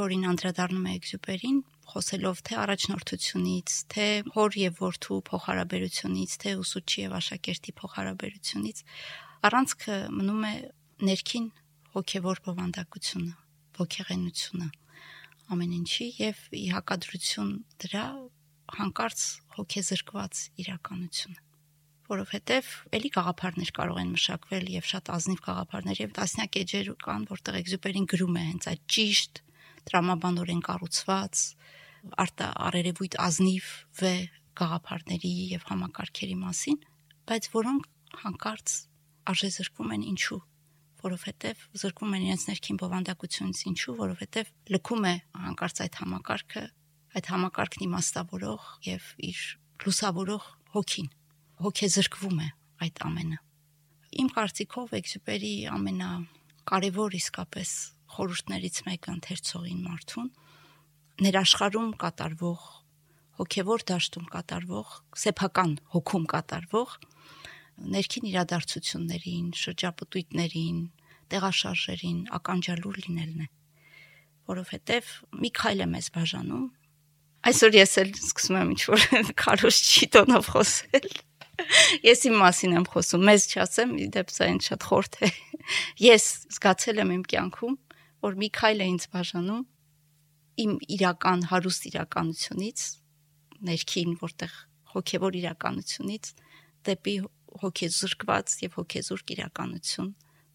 [0.00, 1.58] որին անդրադառնում է Էքզյուպերին,
[1.90, 8.82] խոսելով թե առաջնորդությունից, թե հոր եւ որդու փոխհարաբերությունից, թե ուսուցչի եւ աշակերտի փոխհարաբերությունից,
[9.50, 10.54] առանցքը մնում է
[11.10, 11.46] ներքին
[11.94, 13.34] հոգեվոր բովանդակությունը,
[13.80, 14.70] ոգեղենությունը
[15.50, 17.52] ամեն ինչի եւ ի հակադրություն
[17.84, 18.08] դրա
[18.80, 19.22] հանկարծ
[19.58, 21.40] հոգեզրկված իրականությունը
[22.10, 27.58] որովհետև էլի գաղափարներ կարող են մշակվել եւ շատ ազնիվ գաղափարներ եւ տասնյակ էջեր կան, որտեղ
[27.60, 29.40] էքզյուպերին գրում է հենց այդ ճիշտ
[29.90, 31.44] տրամաբանորեն կառուցված
[32.24, 34.12] արտա արերևույթ ազնիվ վ
[34.60, 36.78] գաղափարների եւ համակարգերի մասին,
[37.30, 37.90] բայց որոնք
[38.24, 38.76] հանկարծ
[39.30, 40.42] արժե զրկվում են ինչու
[41.04, 46.64] որովհետև զրկվում են իրենց ներքին բովանդակությունից ինչու, որովհետև լքում է հանկարծ այդ համակարգը,
[47.20, 49.40] այդ համակարգն իմաստավորող եւ իր
[49.84, 51.08] լուսավորող հոգին
[51.60, 52.48] հոգեզրկվում է
[52.86, 53.38] այդ ամենը։
[54.20, 57.72] Իմ կարծիքով Էքսյուպերի ամենակարևոր իսկապես
[58.10, 60.30] խորհուրդներից մեկը ընթերցողին մարդուն
[61.20, 62.62] ներաշխարում կատարվող
[63.40, 66.96] հոգևոր դաշտում կատարվող սեփական հոգում կատարվող
[67.94, 70.82] ներքին իրադարձություններին, շրջապտույտներին,
[71.30, 73.48] տեղաշարժերին ականջալուր լինելն է
[74.50, 76.68] որովհետև մի քայլ է մեզ բաժանում
[77.50, 79.04] այսօր ես էլ սկսում եմ ինչ որ
[79.42, 81.10] քարոշ չի տոնով խոսել
[82.00, 85.28] Ես իմ մասին եմ խոսում, մեզ չասեմ, իդեպ սա ինձ շատ խորթ է։
[86.06, 86.24] Ես
[86.56, 87.74] զգացել եմ իմ կյանքում,
[88.24, 89.60] որ մի քայլ է ինձ բաժանում
[90.64, 92.86] իմ իրական հարուստ իրականությունից,
[93.70, 94.56] ներքին, որտեղ
[94.94, 96.32] հոգևոր իրականությունից
[96.88, 97.16] դեպի
[97.64, 100.10] հոգեզրկված եւ հոգեզուրկ իրականություն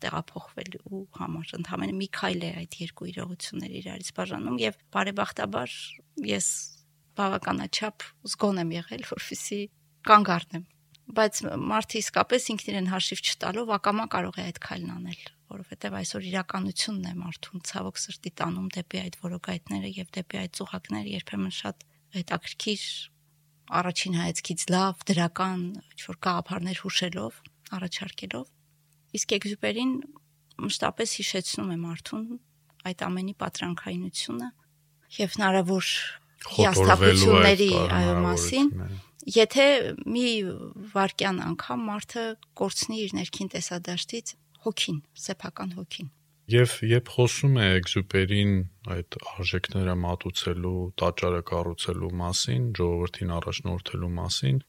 [0.05, 5.75] տեղափոխվելու համար ընդհանրապես մի քայլ է այդ երկու իրողությունները իրարից բաժանում եւ բարեբախտաբար
[6.29, 6.47] ես
[7.15, 9.69] բավականաչափ զգոն եմ եղել որովհետեւ
[10.09, 10.65] կանգ առնեմ
[11.15, 11.39] բայց
[11.71, 17.05] մարդը իսկապես ինքն իրեն հաշիվ չտալով ակամա կարող է այդ քայլն անել որովհետև այսօր իրականությունն
[17.05, 22.85] է մարդուն ցավոք սրտի տանում դեպի այդ որոգայթները եւ դեպի այդ ծուղակները երբեմն շատ հետաքրքիր
[23.79, 27.39] առաջին հայացքից լավ դրական ինչ որ գաղափարներ հուշելով
[27.75, 28.45] առաջարկելով
[29.19, 29.95] իսկ էքզյուպերին
[30.65, 32.27] մշտապես հիշեցնում է մարդուն
[32.85, 34.49] այդ ամենի պատրանքայինությունը
[35.15, 35.89] եւ հնարավոր
[36.55, 38.71] հիաստապությունների այո մասին
[39.25, 39.63] Եթե
[40.05, 40.25] մի
[40.93, 42.25] վարքյան անգամ մարդը
[42.61, 44.33] կորցնի իր ներքին տեսադաշտից
[44.65, 46.11] հոգին, սեփական հոգին։
[46.45, 48.51] Եվ երբ խոսում է Էքզյուպերին
[48.93, 54.59] այդ արժեքները մատուցելու, տաճարը կառուցելու մասին, ժողովրդին առաջնորդելու մասին,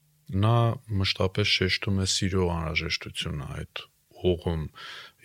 [0.45, 0.55] նա
[1.01, 3.83] մշտապես շեշտում է սիրո անհրաժեշտությունը այդ
[4.31, 4.63] ուղում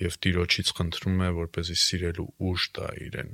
[0.01, 3.31] եւ տիրոջից խնդրում է որպեսզի սիրելու ուժ տա իրեն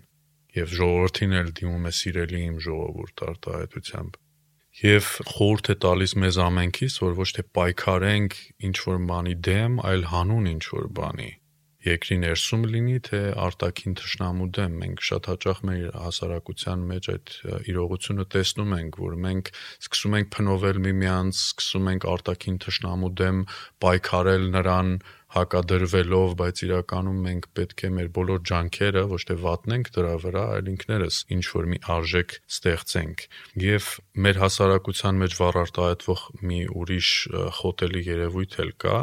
[0.58, 4.22] եւ ժողովրդին էլ դիմում է սիրելի իմ ժողովուրդ արտահայտությամբ
[4.84, 10.08] եւ խորհուրդ է տալիս մեզ ամենքից, որ ոչ թե պայքարենք ինչ որ բանի դեմ, այլ
[10.14, 11.30] հանուն ինչ որ բանի
[11.86, 17.34] երկրի ներսում լինի, թե արտաքին թշնամու դեմ։ Մենք շատ հաճախ մեր հասարակության մեջ այդ
[17.74, 19.52] իրողությունը տեսնում ենք, որ մենք
[19.86, 23.44] սկսում ենք փնովել միմյանց, սկսում ենք արտաքին թշնամու դեմ
[23.86, 24.92] պայքարել նրան,
[25.36, 30.70] հակադրվելով, բայց իրականում մենք պետք է մեր բոլոր ջանքերը ոչ թե վատնենք դրա վրա, այլ
[30.72, 33.26] ինքներս ինչ որ մի արժեք ստեղծենք։
[33.64, 33.90] Եվ
[34.28, 37.12] մեր հասարակության մեջ վառարտահայտվող մի ուրիշ
[37.60, 39.02] խոտելի երևույթ էլ կա,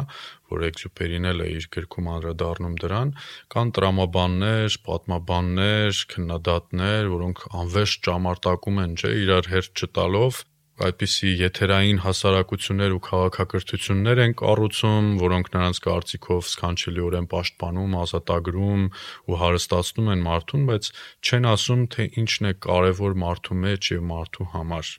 [0.55, 3.13] որ Էքսյուպերին էլ է իր գրքում անդրադառնում դրան,
[3.53, 10.43] կան տրամաբաններ, պատմաբաններ, քննադատներ, որոնք անվերջ ճամարտակում են, չէ, իրար հերթ չտալով
[10.75, 18.83] այդպիսի եթերային հասարակություններ ու քաղաքակրթություններ են կառուցում, որոնք նրանց կարծիքով սքանչելիորեն պաշտպանում, ազատագրում
[19.31, 20.89] ու հարստացնում են մարդուն, բայց
[21.23, 24.93] չեն ասում, թե ինչն է կարևոր մարդու մեջ եւ մարդու համար։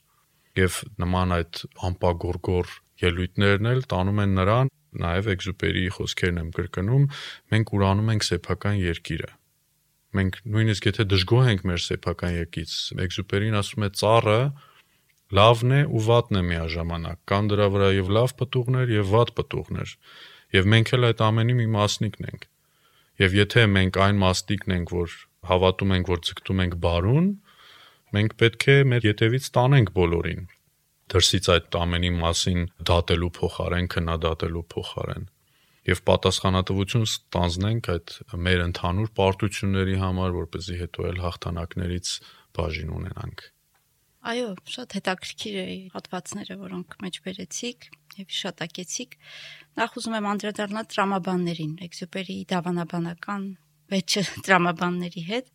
[0.56, 7.10] Եվ նման այդ ամպագորգոր ելույթներն էլ տանում են նրան, նաև Էքզուպերի խոսքերն եմ կրկնում,
[7.52, 9.34] մենք ուրանում ենք սեփական երկիրը
[10.16, 12.72] մենք նույնիսկ եթե դժգոհ ենք մեր սեփական երկից,
[13.04, 14.38] Էքզուպերին ասում է ծառը
[15.34, 19.94] լավն է ու վատն է միաժամանակ։ Կան դրա վրա եւ լավ պտուղներ եւ վատ պտուղներ։
[20.56, 22.46] Եվ մենք էլ այդ ամենի մի մասնիկն ենք։
[23.26, 25.16] Եվ եթե մենք այն մասնիկն ենք, որ
[25.50, 27.30] հավատում ենք, որ ցկտում ենք բարուն,
[28.16, 30.44] մենք պետք է մեր յետևից տանենք բոլորին
[31.06, 35.26] դրսից այդ ամենի մասին դատելու փոխարեն, քննադատելու փոխարեն
[35.86, 38.14] եւ պատասխանատվություն ստանձնենք այդ
[38.46, 42.14] մեր ընդհանուր պարտությունների համար, որպեսզի հետո էլ հաղթանակներից
[42.58, 43.46] բաժին ունենանք։
[44.26, 47.84] Այո, շատ հետաքրքիր է հատվածները, որոնք մեջ բերեցիք
[48.18, 49.12] եւ շատակեցիք։
[49.78, 53.44] Նախ ուզում եմ անդրադառնալ տրամաբաններին, Էքսյուպերի դավանաբանական
[53.94, 55.52] վեճը տրամաբանների հետ,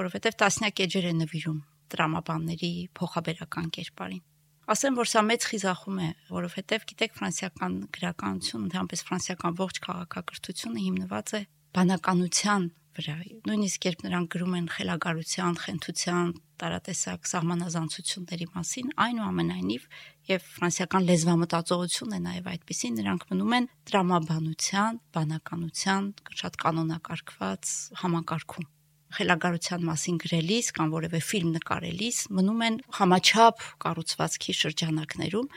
[0.00, 1.62] որովհետեւ տասնյակ էջեր է նվիրում
[1.94, 4.26] տրամաբանների փոխաբերական կերպարին։
[4.70, 11.32] Ասեմ, որ սա մեծ խիզախում է, որովհետև գիտեք ֆրանսիական գրականություն, ընդհանրապես ֆրանսիական ողջ քաղաքակրթությունը հիմնված
[11.40, 11.42] է
[11.80, 12.68] բանականության
[13.00, 13.16] վրա։
[13.48, 19.86] Նույնիսկ երբ նրանք գրում են խելագարության, խենթության, տարատեսակ սահմանազանցությունների մասին, այնուամենայնիվ
[20.30, 27.72] եւ ֆրանսիական լեզվամտածողությունն է նաեւ այդպեսին, նրանք մնում են տրամաբանության, բանականության, շատ կանոնակարգված
[28.04, 28.68] համակարգում
[29.16, 35.50] խելագարության մասին գրելիս կամ որևէ ֆիլմ նկարելիս մնում են համաչափ կառուցվածքի շրջանակներում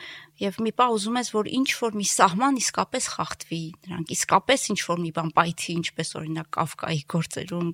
[0.43, 4.79] եւ մի պահ ուզում ես որ ինչ որ մի սահման իսկապես խախտվի նրանք իսկապես ինչ
[4.89, 7.69] որ մի բան պայթի ինչպես օրինակ Կավկայի գործերում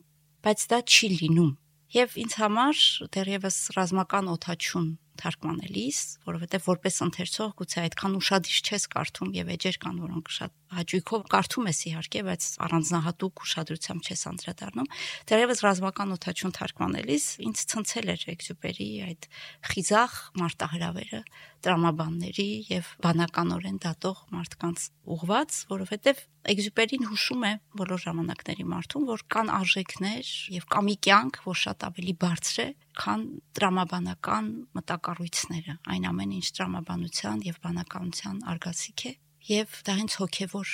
[0.45, 1.51] բայց դա չի լինում
[1.89, 2.81] եւ ինձ համար
[3.15, 4.89] դեռևս ռազմական օթաչուն
[5.19, 11.23] թարգմանելիս, որովհետև որպես ընթերցող գուցե այդքան ուշադիր չես կարդում եւ էջեր կան, որոնք շատ հաճույքով
[11.33, 14.89] կարդում ես իհարկե, բայց առանձնահատուկ ուշադրությամբ չես անդրադառնում։
[15.29, 19.29] Դերևս ռազմական օթաչուն թարգմանելիս ինձ ցնցել էր Էքսյուպերի այդ
[19.69, 21.21] խիզախ մարտահրավերը
[21.59, 29.51] տրամաբանների եւ բանականորեն դատող մարդկանց ուղված, որովհետեւ Էքսյուպերին հուշում է բոլոր ժամանակների մարդուն, որ կան
[29.59, 32.67] արժեքներ եւ կա մի կյանք, որ շատ ավելի բարձր է,
[33.03, 33.25] քան
[33.59, 40.71] տրամաբանական մտակառույցները, այն ամեն ինչ տրամաբանության եւ բանականության արգասիք է եւ դա հենց հոգեվոր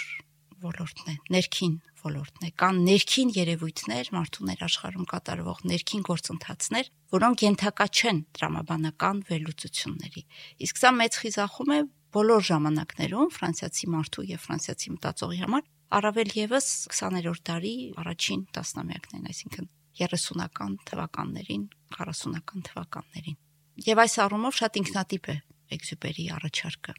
[0.65, 7.88] ոլորտն է, ներքին ոլորտն է։ Կան ներքին երևույթներ, մարդու ներաշխարհում կատարվող ներքին գործընթացներ, որոնք ենթակա
[7.95, 10.23] չեն տրամաբանական վերլուծությունների։
[10.65, 11.79] Իսկ սա մեծ խիզախում է
[12.15, 19.67] բոլոր ժամանակներում ֆրանսիացի մարդու եւ ֆրանսիացի մտածողի համար, առավել եւս 20-րդ դարի առաջին տասնամյակներին, այսինքն
[19.95, 23.38] 30-ական թվականներին, 40-ական թվականներին։
[23.85, 25.38] Եվ այս առումով շատ ինքնատիպ է
[25.75, 26.93] Էքսյուպերի առաջարկը։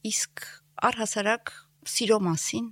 [0.00, 0.44] Իսկ
[0.88, 1.50] առհասարակ
[1.92, 2.68] սիրո մասին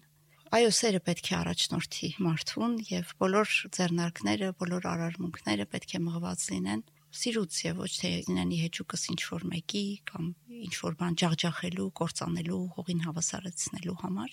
[0.56, 6.82] այո սերը պետք է առաջնորդի մարդուն եւ բոլոր ձեռնարկները, բոլոր արարմունքները պետք է մղված լինեն
[7.20, 10.30] սիրուց եւ ոչ թե լինեն իհեճուկս ինչ որ մեկի կամ
[10.68, 14.32] ինչ որ բան ջախջախելու, կործանելու, հողին հավասարեցնելու համար,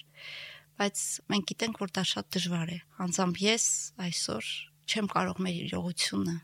[0.80, 1.04] բայց
[1.36, 3.68] մենք գիտենք, որ դա շատ դժվար է։ Անձամբ ես
[4.08, 4.54] այսօր
[4.88, 6.38] չեմ կարող մեր իրողությունը,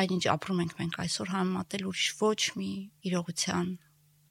[0.00, 2.72] այնինչ ապրում ենք մենք այսօր համեմատել ուրիշ ոչ մի
[3.10, 3.72] իրողության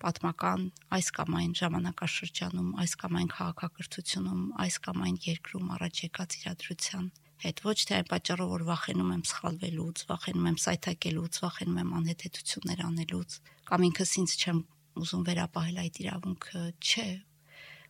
[0.03, 6.37] պատմական այս կամ այն ժամանակաշրջանում, այս կամ այն քաղաքակրթությունում, այս կամ այն երկրում առաջ եկած
[6.39, 7.09] իրադրության
[7.39, 12.81] հետ ոչ թե այն պատճառով որ վախենում եմ սխալվելուց, վախենում եմ սայթակելուց, վախենում եմ անհեթեթություններ
[12.89, 13.37] անելուց,
[13.69, 14.59] կամ ինքս ինձ չեմ
[14.99, 17.07] ուզում վերապահել այդ իրավունքը, չէ,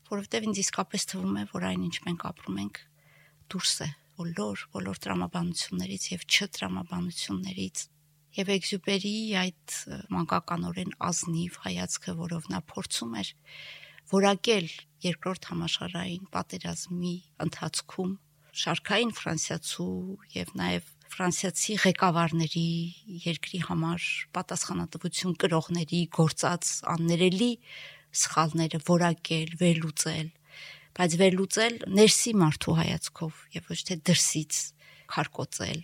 [0.10, 2.82] որովհետև ինձ իսկապես թվում է, որ այն ինչ մենք ապրում ենք
[3.50, 7.84] դուրս է բոլոր բոլոր տրամաբանություններից եւ չտրամաբանություններից
[8.38, 9.76] եւ Էքզյուպերի այդ
[10.14, 13.32] մանկականորեն ազնիվ հայացքը, որով նա փորձում էր
[14.10, 14.68] որակել
[15.06, 17.14] երկրորդ համաշխարհային պատերազմի
[17.46, 18.14] ընթացքում
[18.60, 19.94] շարքային ֆրանսիացու
[20.36, 22.70] եւ նաեւ ֆրանսիացի ղեկավարների
[23.26, 27.52] երկրի համար պատասխանատվություն կրողների գործած աններելի
[28.24, 30.30] սխալները որակել, վերլուծել
[31.00, 34.60] բայց վերլուծել ներսի մարդու հայացքով եւ ոչ թե դրսից
[35.14, 35.82] քարկոծել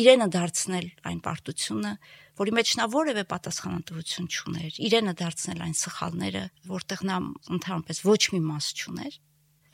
[0.00, 1.92] իրենը դարձնել այն պարտությունը,
[2.40, 7.16] որի մեջ նա որևէ պատասխանատվություն չուներ, իրենը դարձնել այն սխալները, որտեղ նա
[7.56, 9.18] ընդհանրապես ոչ մի մաս չուներ։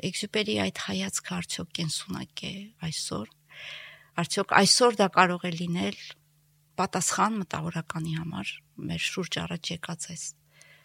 [0.09, 2.53] Էքսյուպերի այդ հայացքը արդյոք կենսունակ է
[2.89, 3.31] այսօր։
[4.19, 5.99] Արդյոք այսօր դա կարող է լինել
[6.79, 8.53] պատասխան մտավորականի համար
[8.91, 10.27] մեր շուրջ առաջ եկած այս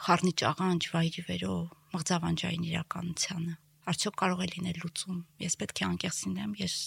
[0.03, 1.57] խառնիչ աղանջ վայրի վերո
[1.93, 3.53] մղձավանջային իրականությանը
[3.91, 6.79] արդյոք կարող է լինել լուծում։ Ես պետք է անկեղծ լինեմ, ես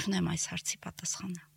[0.00, 1.49] չունեմ այս հարցի պատասխանը։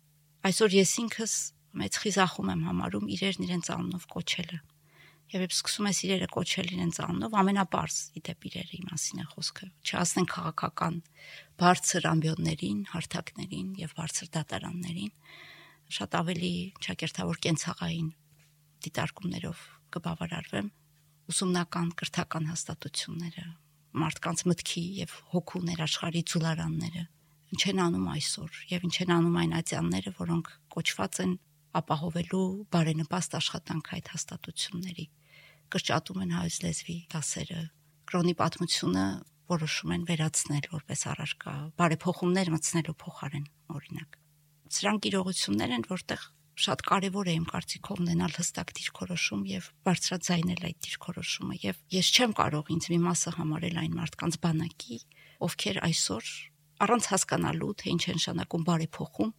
[0.44, 1.34] Այսօր ես ինքս
[1.80, 4.58] մեծ խիզախում եմ համարում իրերն իրենց անունով կոչելը։
[5.32, 10.28] Եվ երբ սկսում ես իրերը կոչել իրենց անունով, ամենապարզ իդեպ իրերի մասին է խոսքը։ Չասնեն
[10.34, 10.98] քաղաքական
[11.64, 15.16] բարձր ամբիոններին, հարթակներին եւ բարձր դատարաններին,
[15.96, 16.52] շատ ավելի
[16.84, 18.12] ճակերտավոր կենցաղային
[18.84, 20.70] դիտարկումներով կբավարարվեմ
[21.32, 23.48] ուսումնական կրթական հաստատությունները,
[24.04, 27.08] մարդկանց մտքի եւ հոգու ներաշխարի ցուլարանները
[27.54, 31.34] ինչ են անում այսօր եւ ինչ են անում այն ացյանները, որոնք կոչված են
[31.74, 35.06] ապահովելու բարենպաստ աշխատանք այդ հաստատությունների
[35.74, 37.62] կրճատում են հայոց լեզվի դասերը
[38.10, 39.06] կրոնի պատմությունը
[39.54, 44.18] որոշում են վերացնել որպես առարկա բարեփոխումներ մտցնելու փոխարեն օրինակ
[44.78, 46.22] սրանք իրողություններ են որտեղ
[46.64, 52.34] շատ կարևոր է իմ կարծիքով ունենալ հստակ դիրքորոշում եւ բարձրաձայնել այդ դիրքորոշումը եւ ես չեմ
[52.38, 54.98] կարող ինձ մի մասը համարել այն մարդկանց բանակի,
[55.48, 56.30] ովքեր այսօր
[56.84, 59.30] առանց հասկանալու թե ինչ են շանակում բարեփոխում,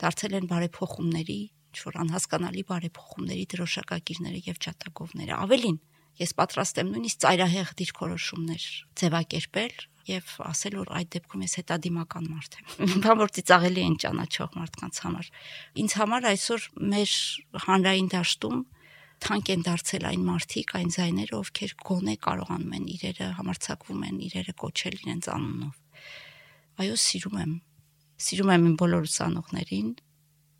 [0.00, 5.78] դարձել են բարեփոխումների, ինչ որ անհասկանալի բարեփոխումների դրոշակակիրները եւ ճատագովները։ Ավելին,
[6.20, 8.64] ես պատրաստ եմ նույնիսկ ծայրահեղ դիրքորոշումներ
[9.00, 9.76] ձևակերպել
[10.10, 15.00] եւ ասել որ այդ դեպքում ես հետադիմական մարդ եմ։ Բան որ ծիծաղելի են ճանաչող մարդկանց
[15.04, 15.30] համար։
[15.84, 17.14] Ինձ համար այսօր մեր
[17.66, 18.58] հանրային դաշտում
[19.20, 24.54] թանկ են դարձել այն մարդիկ, այն զայները, ովքեր գոնե կարողանում են իրերը համարցակվում են իրերը
[24.64, 25.79] կոչել իրենց անունով։
[26.80, 27.50] Այո, սիրում եմ
[28.24, 29.88] Սիրում եմ իմ բոլոր ուսանողներին,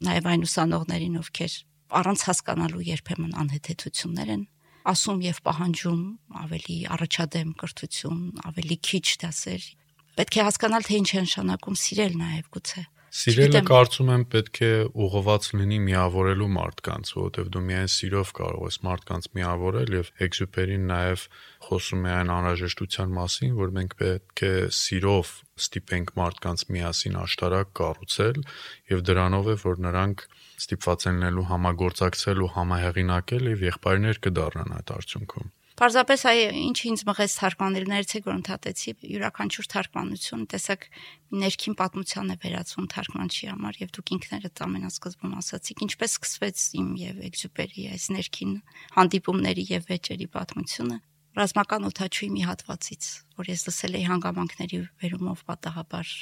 [0.04, 1.54] նաև այն ուսանողներին, ովքեր
[2.00, 4.42] առանց հասկանալու երբեմն անհեթեթություններ են
[4.92, 6.02] ասում եւ պահանջում
[6.44, 9.64] ավելի առաջադեմ կրթություն, ավելի քիչ դասեր։
[10.20, 14.70] Պետք է հասկանալ թե ինչ է նշանակում սիրել նաև գուցե Սիրելը կարծում եմ պետք է
[15.04, 21.24] ուղղված լինի միավորելու մարդկանց, որովհետև դու միայն սիրով կարող ես մարդկանց միավորել եւ Էքզյուպերին նաեւ
[21.66, 25.34] խոսում է այն անհրաժեշտության մասին, որ մենք պետք է սիրով
[25.66, 28.42] ստիպենք մարդկանց միասին աշտարակ կառուցել
[28.94, 30.26] եւ դրանով է որ նրանք
[30.62, 37.02] ստիպված են լինելու համագործակցել ու համահեղինակել եւ եղբայրներ կդառնան այդ արդյունքում։ Պարզապես այ ինչ ինձ
[37.08, 40.82] մղեց թարգմանիլներից է որ ընդհատեցի յուրաքանչյուր թարգմանություն տեսակ
[41.40, 47.22] ներքին պատմության է վերածվում թարգմանչի համար եւ դուք ինքներդ ամենասկզբում ասացիք ինչպես սկսվեց իմ եւ
[47.30, 48.52] Էքզյուպերի այս ներքին
[49.00, 51.00] հանդիպումների եւ վեճերի պատմությունը
[51.40, 56.14] ռազմական օթաչուի մի հատվածից որ ես լսել էի հանգամանքների վերումով պատահաբար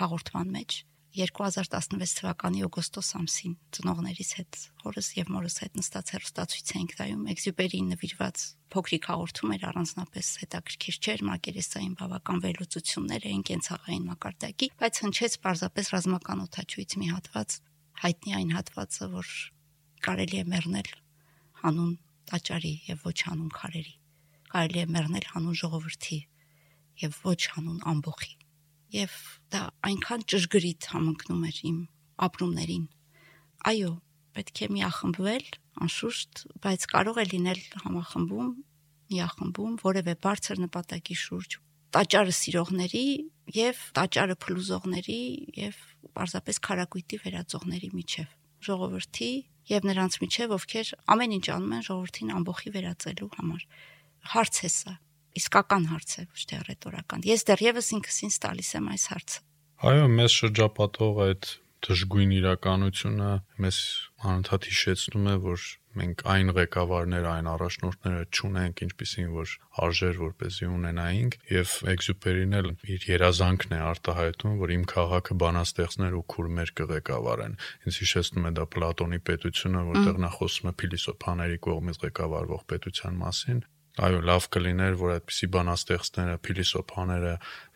[0.00, 0.80] հաղորդման մեջ
[1.14, 7.92] 2016 թվականի օգոստոս ամսին ծնողներիս հետ, հորս եւ մորս հետ նստած հեռուստացույց էինք նայում Էքզյուպերին
[7.94, 8.42] նվիրված
[8.74, 15.90] փոքրիկ հաղորդում էր առանձնապես հետաքրքիր չէր, մակերեսային բավական վերլուծություններ էին կենցաղային մակարդակի, բայց հնչեց պարզապես
[15.94, 17.58] ռազմական օթաչույց մի հատված,
[18.02, 19.34] հայտնի այն հատվածը, որ
[20.02, 20.94] կարելի է մեռնել
[21.62, 21.92] հանուն
[22.34, 23.94] տաճարի եւ ոչ հանուն քարերի։
[24.50, 26.18] Կարելի է մեռնել հանուն ժողովրդի
[27.06, 28.34] եւ ոչ հանուն ամբողի
[28.94, 29.16] եւ
[29.54, 31.78] դա այնքան ճշգրիտ համընկնում էր իմ
[32.28, 32.86] ապրումներին։
[33.70, 33.92] Այո,
[34.34, 35.46] պետք է միախմբվել,
[35.84, 38.50] անշուշտ, բայց կարող է լինել համախմբում,
[39.14, 41.58] միախմբում որևէ բարձր նպատակի շուրջ
[41.94, 43.06] տաճարը սիրողների
[43.54, 45.18] եւ տաճարը փլուզողների
[45.60, 45.76] եւ
[46.16, 48.32] պարզապես քարակույտի վերածողների միջև
[48.66, 49.28] ժողովրդի
[49.70, 53.66] եւ նրանց միջև ովքեր ամեն ինչ անում են ժողովրդին ամբողջի վերածելու համար
[54.34, 54.94] հարց է սա
[55.40, 59.38] իսկական հարց է, ոչ թե ռետորական։ Ես դեռևս ինքս ինձ տալիս եմ այս հարցը։
[59.84, 61.52] Այո, մեզ շրջապատող այդ
[61.84, 63.78] դժգույն իրականությունը մեզ
[64.24, 69.52] անընդհատ հիշեցնում է, որ մենք այն ղեկավարները, այն առաջնորդները չունենք, ինչպիսին որ
[69.84, 76.24] արժեր որպեսզի ունենայինք, եւ Էքզյուպերին էլ իր երազանքն է արտահայտում, որ իմ քաղաքը բանաստեղծներ ու
[76.34, 82.66] քուրմեր կղեկավարեն։ Ինձ հիշեցնում է դա Պլատոնի պետությունը, որտեղ նա խոսում է փիլիսոփաների կողմից ղեկավարվող
[82.74, 83.62] պետության մասին,
[83.94, 87.34] Այո, լավ կլիներ, որ այդպիսի բանաստեղծները, փիլիսոփաները,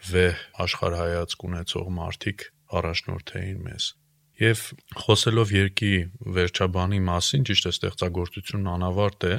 [0.08, 2.46] վեհ աշխարհայացք ունեցող մարդիկ
[2.80, 3.86] առաջնորդեին մեզ։
[4.38, 4.60] Եվ
[5.02, 5.92] խոսելով երկի
[6.36, 9.38] վերջաբանի մասին, ճիշտ է ստեղծագործությունն անավարտ է,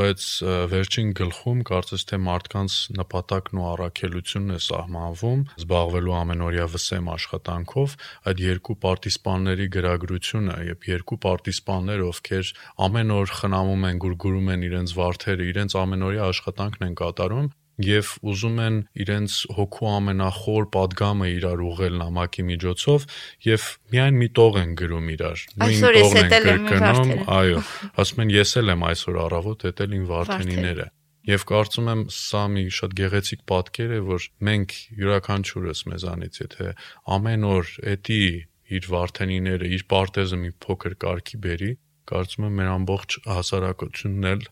[0.00, 0.26] բայց
[0.72, 7.96] վերջին գլխում կարծես թե մարդկանց նպատակն ու առաքելությունն է սահմանվում զբաղվելու ամենօրյա վսեմ աշխատանքով
[8.34, 12.54] այդ երկու պարտիսպանների գրագրությունը եւ երկու պարտիսպաններ, ովքեր
[12.90, 18.58] ամեն օր խնամում են, գուրգուրում են իրենց վարդերը, իրենց ամենօրյա աշխատանքն են կատարում եւ ուզում
[18.64, 23.06] են իրենց հոգու ամենախոր падգամը իրար ուղղել նամակի միջոցով
[23.48, 27.64] եւ միայն մի տող են գրում իրար նույն տողն են կրկնում այո
[28.04, 30.88] ասում են ես էլ եմ այսօր առավոտ հետել ին վարդենիները
[31.24, 36.66] Եվ կարծում եմ սա մի շատ գեղեցիկ պատկեր է, որ մենք յուրաքանչյուրս մեզանից եթե
[37.16, 38.18] ամեն օր էտի
[38.76, 41.70] իր վարդենիները, իր պարտեզը մի փոքր կարգի բերի,
[42.12, 44.46] կարծում եմ մեր ամբողջ հասարակությունն էլ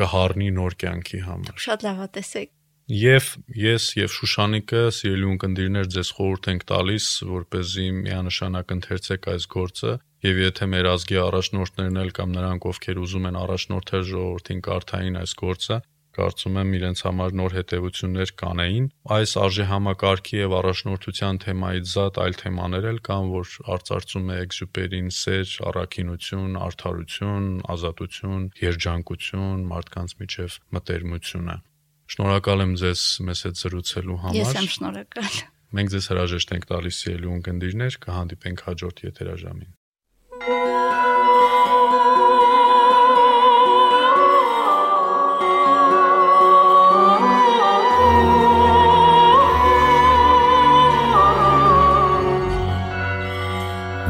[0.00, 2.52] կհառնի նոր կյանքի համար։ Շատ լավ է տեսեք։
[2.90, 9.28] Եվ ես եւ Շուշանիկը սիրելի ունկնդիրներ ձեզ խորհուրդ ենք տալիս, որ เป զի միանշանակ ընթերցեք
[9.30, 9.92] այս գործը
[10.26, 15.36] եւ եթե մեր ազգի առաջնորդներն էլ կամ նրանք ովքեր ուզում են առաջնորդել ժողովրդին կարդային այս
[15.44, 15.78] գործը,
[16.18, 22.38] կարծում եմ իրենց համար նոր հետևություններ կանեին։ Այս արժե համակարգի եւ առաջնորդության թեմայից զատ այլ
[22.42, 27.48] թեմաներ էլ կան, որ արծարծում է Էքզյուպերին սեր, առաքինություն, արդարություն,
[27.78, 31.60] ազատություն, երջանկություն, մարդկանց միջև մտերմությունը։
[32.10, 35.34] Շնորհակալ եմ ձեզ մեզ հետ զրուցելու համար։ Ես եմ շնորհակալ։
[35.78, 39.70] Մենք ձեզ հրաժեշտ ենք տալիս սիրելի ունկնդիրներ, կհանդիպենք հաջորդ եթերաժամին։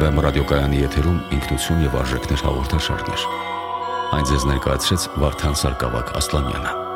[0.01, 3.31] Վեմ ռադիոկայանի եթերում ինքնություն եւ արժեքներ հաղորդաշարներ։
[4.17, 6.90] Այն ձեզ ներկայացրեց Վարդան Սարգսակ Ասլանյանը։